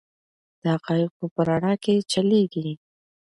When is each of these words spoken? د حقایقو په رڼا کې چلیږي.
د 0.61 0.63
حقایقو 0.75 1.25
په 1.33 1.41
رڼا 1.47 1.73
کې 1.83 1.95
چلیږي. 2.11 2.69